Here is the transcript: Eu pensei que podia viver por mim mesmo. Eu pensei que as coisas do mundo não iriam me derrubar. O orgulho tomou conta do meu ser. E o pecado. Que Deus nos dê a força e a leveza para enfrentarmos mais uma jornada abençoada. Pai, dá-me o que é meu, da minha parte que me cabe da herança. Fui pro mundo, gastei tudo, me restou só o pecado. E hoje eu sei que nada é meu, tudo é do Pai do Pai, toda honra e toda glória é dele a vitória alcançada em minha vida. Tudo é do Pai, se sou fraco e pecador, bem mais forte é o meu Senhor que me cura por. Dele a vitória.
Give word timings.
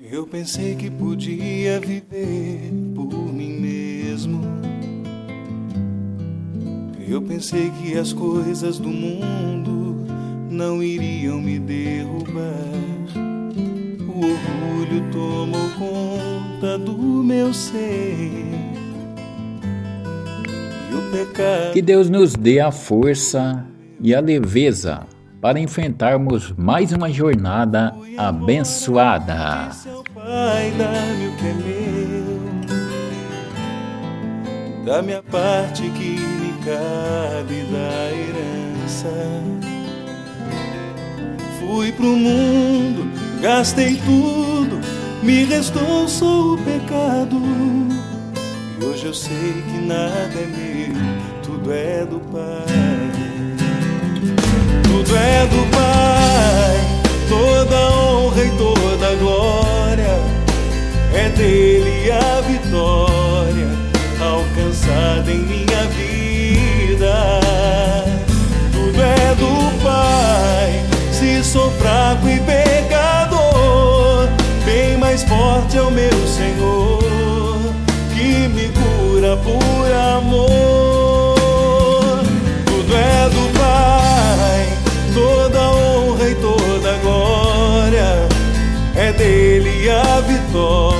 Eu 0.00 0.28
pensei 0.28 0.76
que 0.76 0.88
podia 0.88 1.80
viver 1.80 2.70
por 2.94 3.12
mim 3.32 3.58
mesmo. 3.58 4.40
Eu 7.08 7.20
pensei 7.20 7.72
que 7.72 7.98
as 7.98 8.12
coisas 8.12 8.78
do 8.78 8.90
mundo 8.90 10.06
não 10.48 10.80
iriam 10.80 11.40
me 11.40 11.58
derrubar. 11.58 12.44
O 14.06 14.20
orgulho 14.20 15.10
tomou 15.10 15.68
conta 15.76 16.78
do 16.78 16.96
meu 16.96 17.52
ser. 17.52 18.44
E 20.88 20.94
o 20.94 21.10
pecado. 21.10 21.72
Que 21.72 21.82
Deus 21.82 22.08
nos 22.08 22.34
dê 22.34 22.60
a 22.60 22.70
força 22.70 23.66
e 24.00 24.14
a 24.14 24.20
leveza 24.20 25.17
para 25.40 25.58
enfrentarmos 25.60 26.52
mais 26.56 26.92
uma 26.92 27.10
jornada 27.12 27.94
abençoada. 28.16 29.70
Pai, 30.14 30.72
dá-me 30.76 31.28
o 31.28 31.36
que 31.36 31.46
é 31.46 31.54
meu, 31.54 32.48
da 34.84 35.02
minha 35.02 35.22
parte 35.22 35.82
que 35.90 36.18
me 36.18 36.52
cabe 36.64 37.62
da 37.70 38.10
herança. 38.12 39.12
Fui 41.60 41.92
pro 41.92 42.16
mundo, 42.16 43.08
gastei 43.40 43.96
tudo, 44.04 44.80
me 45.22 45.44
restou 45.44 46.08
só 46.08 46.54
o 46.54 46.58
pecado. 46.58 47.40
E 48.80 48.84
hoje 48.84 49.06
eu 49.06 49.14
sei 49.14 49.62
que 49.70 49.78
nada 49.86 50.34
é 50.34 50.46
meu, 50.46 50.96
tudo 51.42 51.72
é 51.72 52.04
do 52.04 52.18
Pai 52.32 52.77
do 55.48 55.66
Pai, 55.70 56.76
toda 57.28 57.76
honra 57.90 58.44
e 58.44 58.50
toda 58.50 59.14
glória 59.16 60.18
é 61.14 61.28
dele 61.30 62.10
a 62.10 62.40
vitória 62.42 63.68
alcançada 64.20 65.30
em 65.30 65.38
minha 65.38 65.84
vida. 65.96 67.40
Tudo 68.72 69.02
é 69.02 69.34
do 69.34 69.82
Pai, 69.82 70.84
se 71.12 71.42
sou 71.42 71.70
fraco 71.72 72.28
e 72.28 72.38
pecador, 72.40 74.28
bem 74.64 74.96
mais 74.98 75.22
forte 75.22 75.76
é 75.76 75.82
o 75.82 75.90
meu 75.90 76.26
Senhor 76.26 77.02
que 78.14 78.48
me 78.48 78.68
cura 78.68 79.36
por. 79.36 79.87
Dele 89.18 89.90
a 89.90 90.20
vitória. 90.20 90.98